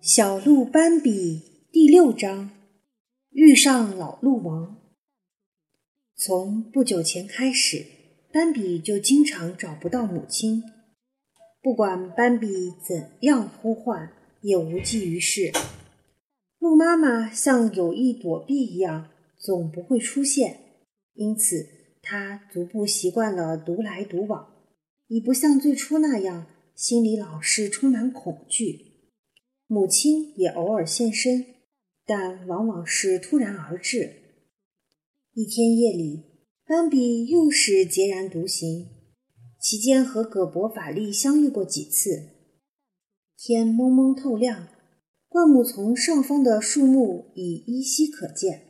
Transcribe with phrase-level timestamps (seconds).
[0.00, 2.50] 小鹿斑比第六章
[3.30, 4.76] 遇上老鹿王。
[6.14, 7.84] 从不久前开始，
[8.32, 10.62] 斑比就经常找不到母亲，
[11.60, 15.50] 不管斑比怎样呼唤，也无济于事。
[16.60, 20.60] 鹿妈妈像有意躲避一样，总不会出现，
[21.14, 21.66] 因此
[22.02, 24.48] 它逐步习惯了独来独往，
[25.08, 28.87] 已不像最初那样，心里老是充满恐惧。
[29.70, 31.44] 母亲也偶尔现身，
[32.06, 34.14] 但往往是突然而至。
[35.34, 36.24] 一天夜里，
[36.66, 38.88] 斑比又是孑然独行，
[39.60, 42.30] 期间和葛伯、法力相遇过几次。
[43.36, 44.68] 天蒙蒙透亮，
[45.28, 48.62] 灌木丛上方的树木已依稀可见。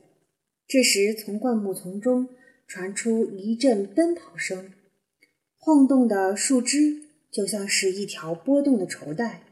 [0.66, 2.28] 这时，从灌木丛中
[2.66, 4.72] 传出一阵奔跑声，
[5.56, 9.44] 晃动的树枝就像是一条波动的绸带。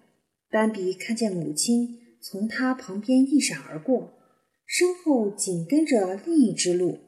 [0.50, 4.14] 斑比看见母亲从他旁边一闪而过，
[4.64, 6.98] 身后紧跟着另一只鹿。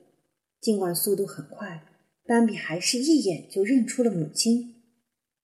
[0.61, 1.85] 尽管速度很快，
[2.27, 4.75] 斑比还是一眼就认出了母亲。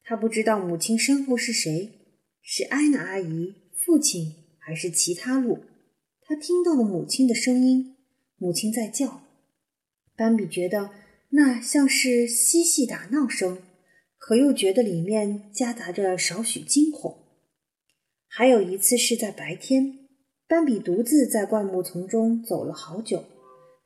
[0.03, 1.91] 他不知道母亲身后是谁，
[2.42, 5.61] 是安娜阿姨、父亲还是其他鹿。
[6.20, 7.97] 他听到了母亲的声音，
[8.37, 9.22] 母亲在叫。
[10.17, 10.91] 斑比觉得
[11.31, 13.62] 那像是嬉戏打闹声，
[14.19, 17.23] 可又觉得里面夹杂着少许惊恐。
[18.37, 20.09] 还有一次是在白天，
[20.49, 23.27] 斑比独自在灌木丛中走了好久，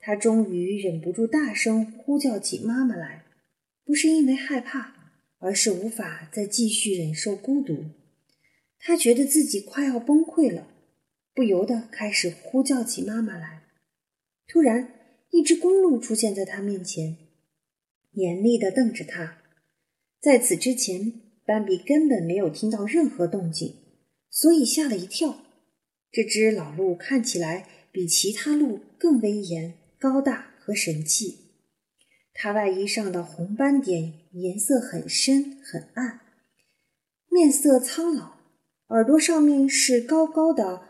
[0.00, 3.26] 他终于忍不住大声呼叫起妈妈来，
[3.84, 4.94] 不是因为害怕，
[5.38, 7.90] 而是无法再继续忍受孤独。
[8.78, 10.66] 他觉得自己快要崩溃了，
[11.34, 13.64] 不由得开始呼叫起妈妈来。
[14.46, 14.94] 突然，
[15.28, 17.18] 一只公鹿出现在他面前，
[18.12, 19.42] 严厉地瞪着他。
[20.18, 21.12] 在此之前，
[21.44, 23.74] 斑比根本没有听到任何动静。
[24.30, 25.44] 所以吓了一跳。
[26.10, 31.46] 这只老鹿看起来比其他鹿更威严、高大和神气。
[32.32, 36.20] 它外衣上的红斑点颜色很深很暗，
[37.28, 38.38] 面色苍老，
[38.88, 40.82] 耳朵上面是高高的、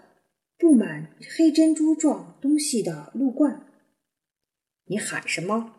[0.59, 3.67] 布满黑珍珠状东西的鹿冠。
[4.87, 5.77] 你喊什么？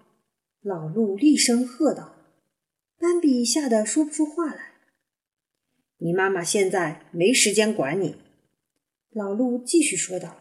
[0.62, 2.16] 老鹿厉声喝道。
[2.98, 4.69] 斑比吓得说不出话来。
[6.02, 8.16] 你妈妈现在没时间管你，
[9.12, 10.38] 老鹿继续说道。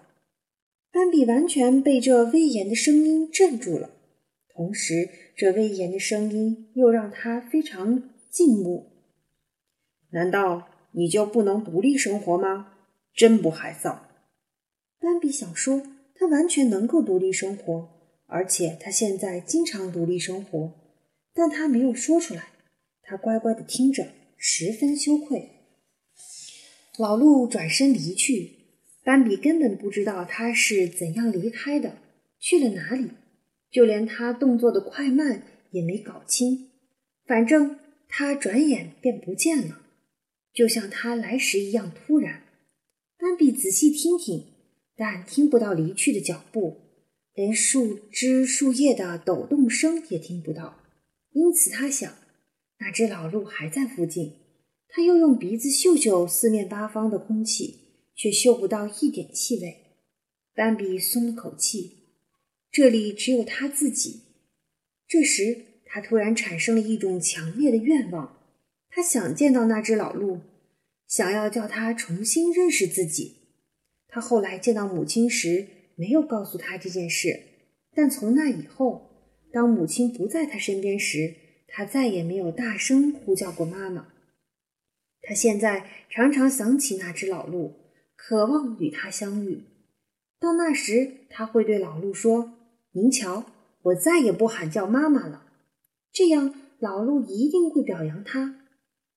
[0.92, 3.90] 斑比完全被这威严的声音镇住了，
[4.54, 8.92] 同时这威严的声音又让他非常敬慕。
[10.10, 12.74] 难道你就不能独立生活吗？
[13.12, 13.98] 真不害臊！
[15.00, 15.82] 斑比想说，
[16.14, 17.88] 他完全能够独立生活，
[18.26, 20.72] 而且他现在经常独立生活，
[21.34, 22.50] 但他没有说出来。
[23.02, 24.06] 他乖乖的听着。
[24.38, 25.50] 十分羞愧。
[26.96, 28.52] 老鹿转身离去，
[29.04, 31.98] 斑比根本不知道他是怎样离开的，
[32.38, 33.10] 去了哪里，
[33.70, 36.70] 就连他动作的快慢也没搞清。
[37.26, 37.78] 反正
[38.08, 39.82] 他转眼便不见了，
[40.54, 42.44] 就像他来时一样突然。
[43.18, 44.46] 斑比仔细听听，
[44.96, 46.76] 但听不到离去的脚步，
[47.34, 50.80] 连树枝树叶的抖动声也听不到。
[51.32, 52.14] 因此，他想。
[52.80, 54.34] 那只老鹿还在附近，
[54.88, 59.76] 他又用鼻子嗅嗅四面八方的空气，却嗅不到一点气味。
[60.54, 62.14] 斑比松了口气，
[62.70, 64.22] 这里只有他自己。
[65.06, 68.38] 这时，他突然产生了一种强烈的愿望，
[68.90, 70.40] 他想见到那只老鹿，
[71.06, 73.36] 想要叫他重新认识自己。
[74.08, 75.66] 他后来见到母亲时，
[75.96, 77.40] 没有告诉他这件事，
[77.94, 79.10] 但从那以后，
[79.52, 81.34] 当母亲不在他身边时，
[81.68, 84.08] 他再也没有大声呼叫过妈妈。
[85.22, 87.74] 他现在常常想起那只老鹿，
[88.16, 89.62] 渴望与它相遇。
[90.40, 92.54] 到那时，他会对老鹿说
[92.92, 93.44] ：“您瞧，
[93.82, 95.44] 我再也不喊叫妈妈了。”
[96.12, 98.64] 这样，老鹿一定会表扬他。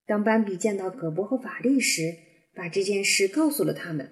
[0.06, 2.18] 当斑比见到葛伯和法力时，
[2.53, 4.09] 把这件事告诉了他们。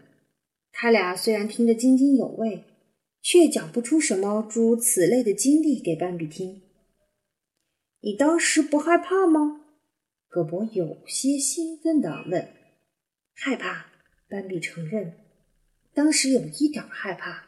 [0.72, 2.64] 他俩虽然听得津津有味，
[3.22, 6.62] 却讲不出什么诸如此类的经历给斑比听。
[8.02, 9.66] 你当时不害怕吗？
[10.30, 12.54] 葛伯有些兴奋地问。
[13.34, 13.88] 害怕，
[14.30, 15.16] 斑比承认，
[15.94, 17.48] 当时有一点害怕，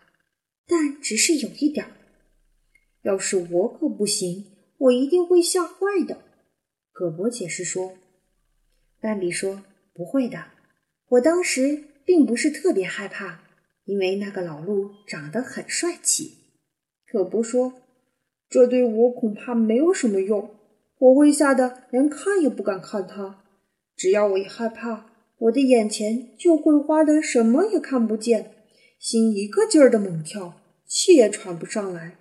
[0.68, 1.86] 但只是有一点。
[3.04, 4.46] 要是我可不行，
[4.78, 6.22] 我一定会吓坏的。
[6.92, 7.98] 葛伯解释说。
[9.00, 9.64] 斑比说
[9.96, 10.52] ：“不会的，
[11.08, 13.42] 我当时并不是特别害怕，
[13.86, 16.38] 因为那个老鹿长得很帅气。”
[17.08, 17.82] 葛伯说。
[18.52, 20.52] 这对我恐怕没有什么用，
[20.98, 23.46] 我会吓得连看也不敢看他。
[23.96, 25.06] 只要我一害怕，
[25.38, 28.52] 我的眼前就会花的什么也看不见，
[29.00, 32.18] 心一个劲儿的猛跳，气也喘不上来。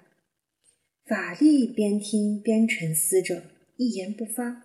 [1.05, 3.43] 法力边听边沉思着，
[3.77, 4.63] 一言不发。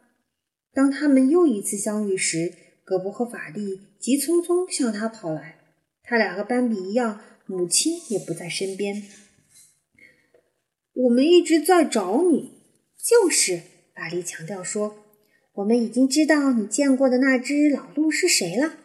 [0.71, 2.53] 当他们又一次相遇时，
[2.83, 5.55] 葛布和法力急匆匆向他跑来。
[6.03, 9.01] 他俩和斑比一样，母亲也不在身边。
[10.95, 12.51] 我们一直在找你。
[12.97, 13.61] 就是，
[13.93, 15.03] 法力强调说。
[15.53, 18.77] 我们已经知道你见过的那只老鹿是谁了。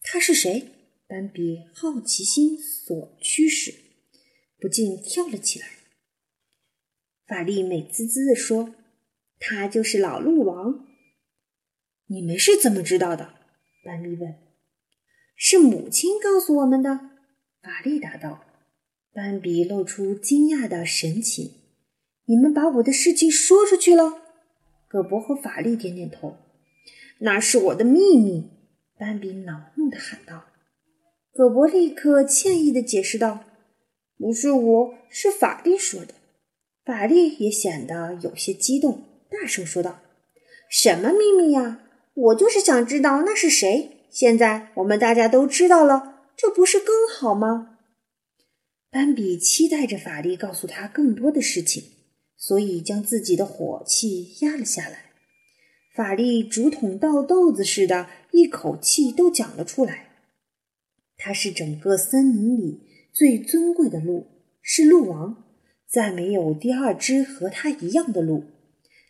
[0.00, 0.68] 他是谁？
[1.06, 3.74] 斑比好奇心所驱使，
[4.58, 5.66] 不禁跳了起来。
[7.26, 8.74] 法力美滋滋地说
[9.38, 10.86] ：“他就是老鹿王。”
[12.08, 13.34] 你们是怎么知道的？
[13.84, 14.34] 斑比问。
[15.36, 16.96] 是母亲告诉我们的。
[17.60, 18.46] 法力答道。
[19.12, 21.54] 斑比露出惊讶的神情
[22.26, 24.22] ：“你们把我的事情说出去了？”
[24.86, 26.36] 葛伯和法力点点头。
[27.20, 28.50] 那是我的秘密！
[28.98, 30.44] 斑比恼怒地喊道。
[31.32, 33.44] 葛伯立刻歉意地解释道
[34.16, 36.14] ：“不是我，是法力说的。”
[36.86, 40.00] 法力也显得有些激动，大声说道
[40.70, 41.80] ：“什么秘密呀？
[42.14, 44.06] 我就是想知道那是谁。
[44.08, 47.78] 现在我们大家都知道了，这不是更好吗？”
[48.90, 51.84] 斑比期待着法力告诉他更多的事情。
[52.42, 55.10] 所以，将自己的火气压了下来。
[55.94, 60.08] 法力竹筒倒豆子似的，一口气都讲了出来。
[61.18, 62.80] 他是整个森林里
[63.12, 64.26] 最尊贵的鹿，
[64.62, 65.44] 是鹿王，
[65.86, 68.44] 再没有第二只和他一样的鹿。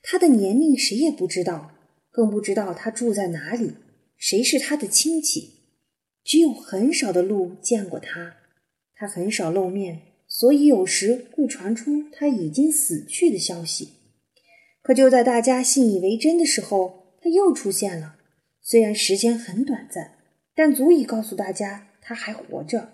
[0.02, 1.70] 他的年龄谁也不知道，
[2.10, 3.74] 更不知道他住在哪里，
[4.16, 5.50] 谁是他的亲戚。
[6.24, 8.38] 只有很少的鹿见过他，
[9.00, 10.02] 他很少露面。
[10.32, 13.94] 所以有时会传出他已经死去的消息，
[14.80, 18.14] 可就在大家信以为真的时候，他又出现了。
[18.62, 20.18] 虽然时间很短暂，
[20.54, 22.90] 但足以告诉大家他还活着。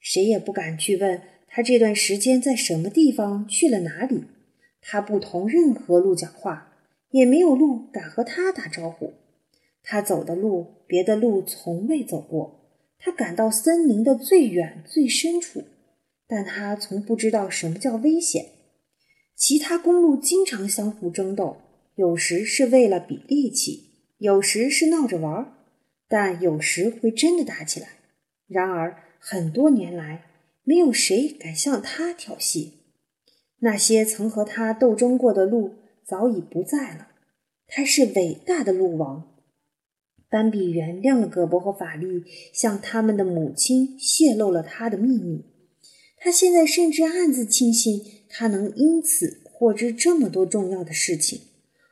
[0.00, 4.24] 谁也不敢去问他这段时间在什么地方去了哪里。
[4.80, 6.72] 他不同任何鹿讲话，
[7.10, 9.12] 也没有鹿敢和他打招呼。
[9.84, 12.57] 他走的路，别的鹿从未走过。
[12.98, 15.64] 他赶到森林的最远最深处。
[16.30, 18.44] 但他从不知道什么叫危险。
[19.34, 21.56] 其他公鹿经常相互争斗，
[21.94, 25.54] 有时是为了比力气，有时是闹着玩儿，
[26.06, 27.88] 但有时会真的打起来。
[28.46, 30.24] 然而，很多年来，
[30.64, 32.72] 没有谁敢向他挑衅。
[33.60, 37.08] 那些曾和他斗争过的鹿早已不在了。
[37.66, 39.27] 他是伟大的鹿王。
[40.30, 42.22] 斑比原谅了葛伯和法力，
[42.52, 45.44] 向他们的母亲泄露了他的秘密。
[46.18, 51.40] 他现在甚至暗自庆幸，他能因此获知这么多重要的事情，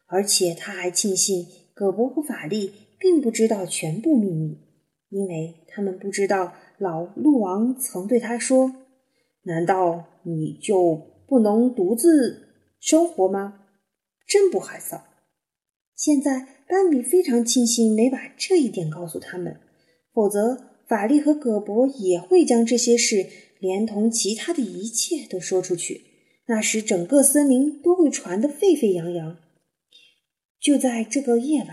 [0.06, 4.58] 而且他还庆幸葛伯和法力并不知道全部秘密，
[5.10, 8.74] 因为他们不知道老鹿王曾对他说
[9.44, 12.48] ：“难道你就不能独自
[12.80, 13.60] 生活吗？”
[14.26, 15.00] 真不害臊。
[15.94, 19.60] 现在斑比非常庆幸没把这一点告诉他们，
[20.12, 23.26] 否则法力和葛伯也会将这些事。
[23.58, 26.02] 连同其他的一切都说出去，
[26.46, 29.38] 那时整个森林都会传得沸沸扬扬。
[30.60, 31.68] 就在这个夜晚，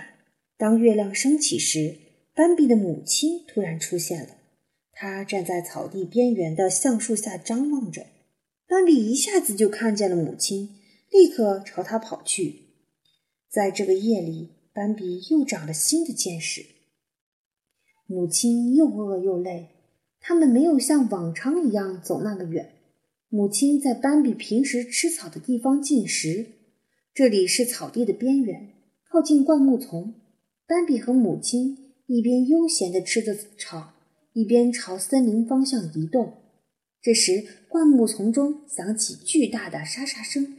[0.57, 1.97] 当月亮升起时，
[2.33, 4.29] 斑比的母亲突然出现了。
[4.93, 8.05] 她站在草地边缘的橡树下张望着。
[8.65, 10.69] 斑比一下子就看见了母亲，
[11.11, 12.61] 立刻朝她跑去。
[13.49, 16.65] 在这个夜里，斑比又长了新的见识。
[18.07, 19.69] 母亲又饿又累。
[20.25, 22.75] 他们没有像往常一样走那么远。
[23.27, 26.47] 母亲在斑比平时吃草的地方进食。
[27.13, 28.73] 这里是草地的边缘，
[29.09, 30.15] 靠近灌木丛。
[30.65, 33.95] 斑比和母亲一边悠闲地吃着草，
[34.31, 36.35] 一边朝森林方向移动。
[37.01, 40.55] 这时，灌木丛中响起巨大的沙沙声。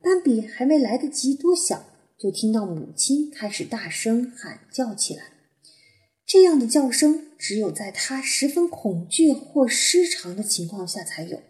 [0.00, 1.84] 斑比还没来得及多想，
[2.20, 5.22] 就听到母亲开始大声喊叫起来。
[6.26, 11.40] 这样的叫声只有在他十分恐惧或失常的情况下才有。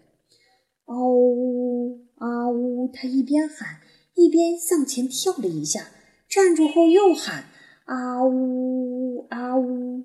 [0.85, 2.89] 嗷呜啊呜！
[2.93, 3.81] 他一边喊，
[4.15, 5.91] 一边向前跳了一下，
[6.29, 7.47] 站住后又喊
[7.85, 10.05] 啊呜啊呜。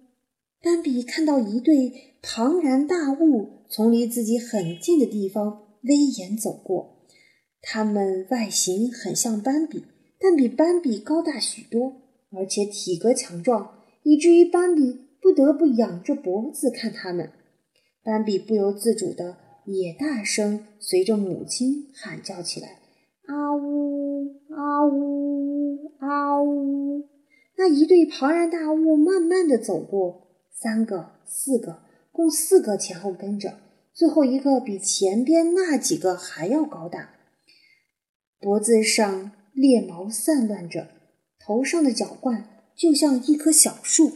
[0.62, 7.06] 斑比看到一对庞然大物从离自己很近的地方威严走过，
[7.62, 9.86] 它们外形很像斑比，
[10.20, 13.72] 但比斑比高大许多，而且体格强壮。
[14.04, 17.32] 以至于斑比不得不仰着脖子看他们。
[18.04, 22.80] 斑比不由自主的也大声随着母亲喊叫起来
[23.26, 27.10] ：“啊呜啊呜啊呜！”
[27.58, 31.80] 那一对庞然大物慢慢的走过，三个、四个，
[32.12, 33.58] 共四个前后跟着，
[33.92, 37.16] 最后一个比前边那几个还要高大，
[38.40, 40.90] 脖子上猎毛散乱着，
[41.40, 44.12] 头上的角冠就像一棵小树。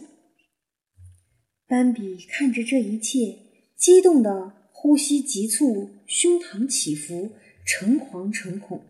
[1.66, 3.38] 斑比看着这一切，
[3.78, 7.32] 激动的呼吸急促，胸膛起伏，
[7.66, 8.82] 诚惶诚恐，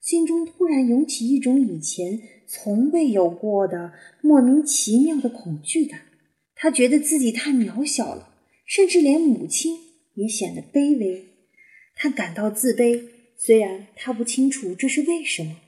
[0.00, 3.92] 心中突然涌起一种以前从未有过的
[4.22, 6.00] 莫名其妙的恐惧感。
[6.56, 8.34] 他觉得自己太渺小了，
[8.66, 9.78] 甚至连母亲
[10.14, 11.28] 也显得卑微。
[11.94, 13.04] 他感到自卑，
[13.36, 15.58] 虽然他不清楚这是为什么。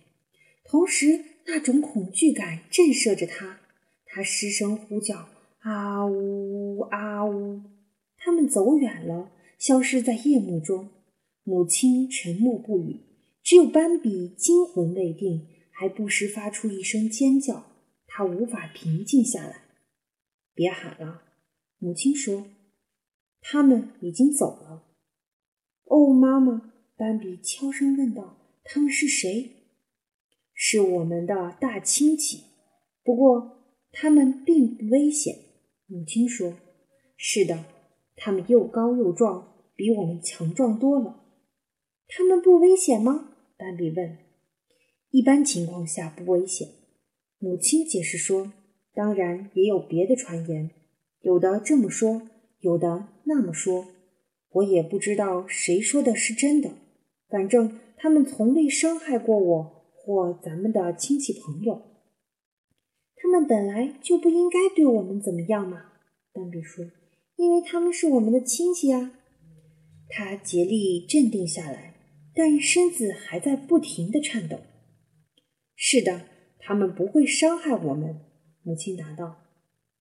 [0.65, 3.61] 同时，那种恐惧感震慑着他，
[4.07, 5.29] 他失声呼叫。
[5.61, 7.63] 啊呜啊呜！
[8.19, 10.91] 他们走远了，消失在夜幕中。
[11.43, 13.01] 母亲沉默不语，
[13.43, 17.67] 只有斑比惊魂未定，还不时发出一声尖叫。
[18.07, 19.63] 他无法平静下来。
[20.55, 21.23] 别喊了，
[21.79, 22.47] 母亲说
[23.41, 24.85] ：“他们已经走了。”
[25.85, 29.54] 哦，妈妈，斑比悄声问道：“他们是谁
[30.55, 32.45] ？”“是我们的大亲戚，
[33.03, 33.59] 不过
[33.93, 35.35] 他们并不危险。”
[35.87, 36.55] 母亲说
[37.19, 37.65] ：“是的，
[38.17, 41.21] 他们又高又壮，比我们强壮多了。
[42.09, 44.19] 他们不危险吗？”斑比问。
[45.11, 46.69] “一般情况下不危险。”
[47.39, 48.53] 母亲解释说。
[48.97, 50.71] “当然也有别的传言，
[51.21, 52.23] 有的这么说，
[52.61, 53.89] 有的那么说。
[54.51, 56.71] 我也不知道谁说的是真的。
[57.29, 59.74] 反正他们从未伤害过我
[60.05, 61.83] 或咱们的亲戚朋友。”
[63.17, 65.93] 他们本来就不应该对我们怎么样嘛，
[66.33, 66.85] 斑比说，
[67.37, 69.13] 因为他们是我们的亲戚啊。
[70.11, 71.95] 他竭力镇定下来，
[72.35, 74.59] 但身子还在不停的颤抖。
[75.75, 76.27] 是的，
[76.59, 78.21] 他们不会伤害我们，
[78.63, 79.39] 母亲答道。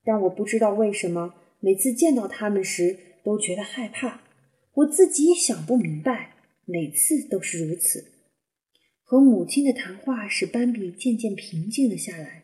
[0.04, 4.22] 但我不知道为什么每次见到他们时都觉得害怕，
[4.74, 8.13] 我自己也想不明白，每次都是如此。
[9.14, 12.42] 和母亲的谈话使斑比渐渐平静了下来。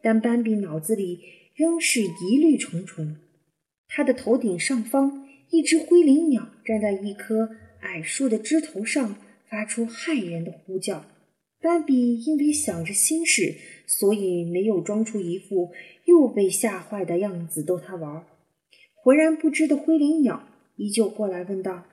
[0.00, 1.18] 但斑比脑子里
[1.56, 3.16] 仍是疑虑重重。
[3.88, 7.50] 他的头顶上方，一只灰灵鸟站在一棵
[7.80, 9.16] 矮树的枝头上，
[9.48, 11.04] 发出骇人的呼叫。
[11.60, 13.56] 斑比因为想着心事，
[13.88, 15.72] 所以没有装出一副
[16.04, 18.24] 又被吓坏的样子逗他玩。
[18.94, 20.44] 浑然不知的灰灵鸟
[20.76, 21.86] 依旧过来问道：“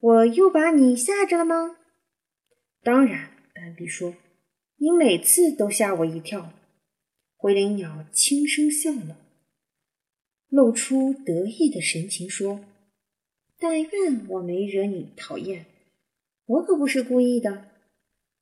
[0.00, 1.76] 我又把你吓着了吗
[2.82, 4.16] ？”“当然。”斑比说
[4.78, 6.52] ，“你每次都吓我一跳。”
[7.36, 9.18] 灰灵鸟轻声笑了，
[10.48, 12.64] 露出得意的神情，说
[13.58, 15.66] ：“但愿我没惹你讨厌，
[16.46, 17.68] 我可不是故意的。”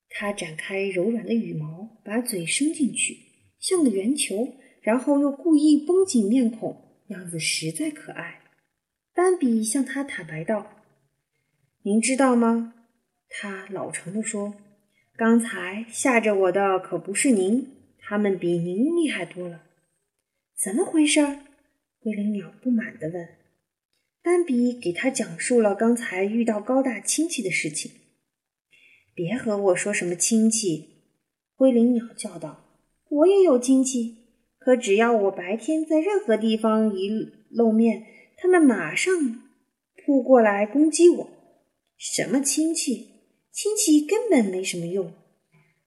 [0.09, 3.19] 它展开柔软的羽毛，把嘴伸进去，
[3.59, 8.43] 像个圆球，然后又故意绷紧面孔，样子实在可爱。
[9.13, 10.85] 斑比向他坦白道
[11.83, 12.75] ：“您知道吗？”
[13.31, 14.55] 他老成的说
[15.17, 19.63] ：“刚才吓着我的可不是您。”他们比您厉害多了，
[20.59, 21.21] 怎么回事？
[22.01, 23.29] 灰灵鸟不满地问。
[24.21, 27.93] 斑比给他讲述了刚才遇到高大亲戚的事情。
[29.15, 30.89] 别和我说什么亲戚，
[31.55, 32.65] 灰灵鸟叫道
[33.09, 34.17] ：“我也有亲戚，
[34.59, 37.09] 可只要我白天在任何地方一
[37.49, 38.07] 露面，
[38.37, 39.13] 他们马上
[40.05, 41.31] 扑过来攻击我。
[41.97, 43.10] 什么亲戚？
[43.53, 45.13] 亲戚根本没什么用。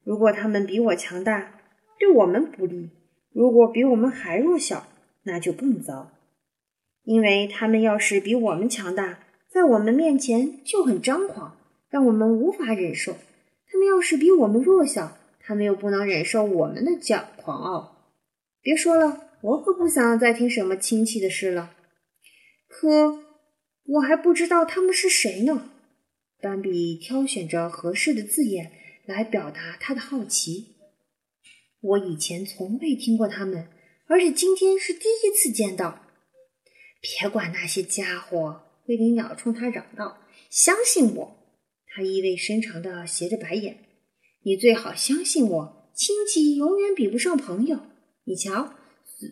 [0.03, 1.60] 如果他们比我强大。”
[2.00, 2.89] 对我们不利。
[3.32, 4.88] 如果比我们还弱小，
[5.24, 6.12] 那就更糟。
[7.03, 11.55] 因为他们要是比我们强大，在我们面前就很张狂，
[11.89, 13.13] 让我们无法忍受；
[13.72, 18.12] 他们要是比我们弱小，他们又不能忍受我们的骄狂傲。
[18.62, 21.74] 别说了，我可不想再听什么亲戚的事了。
[22.67, 23.20] 可
[23.86, 25.70] 我还不知道他们是谁呢。
[26.44, 28.74] 斑比挑选着合适的字眼
[29.06, 30.76] 来表达他的好奇。
[31.80, 33.70] 我以前从未听过他们，
[34.08, 36.02] 而且今天是第一次见到。
[37.00, 38.62] 别管那些家伙！
[38.86, 40.18] 灰灵鸟冲他嚷道
[40.52, 41.38] ：“相信我！”
[41.88, 43.78] 他意味深长地斜着白眼
[44.44, 47.80] ：“你最好相信我，亲戚永远比不上朋友。
[48.26, 48.74] 你瞧，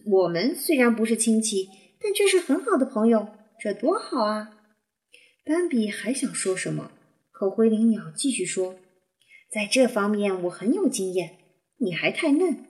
[0.05, 1.67] 我们虽然不是亲戚，
[1.99, 3.27] 但却是很好的朋友，
[3.59, 4.57] 这多好啊！”
[5.43, 6.91] 斑比还想说什么，
[7.41, 8.75] 可灰灵鸟继续说
[9.51, 11.37] ：“在这方面，我很有经验。”
[11.81, 12.65] 你还太嫩，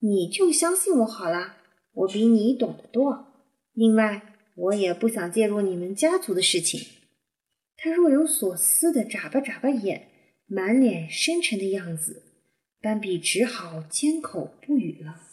[0.00, 1.56] 你就相信我好了。
[1.94, 3.28] 我比你懂得多。
[3.72, 6.86] 另外，我也不想介入你们家族的事情。
[7.78, 10.10] 他若有所思地眨巴眨巴眼，
[10.44, 12.24] 满脸深沉的样子。
[12.82, 15.23] 斑比只好缄口不语了。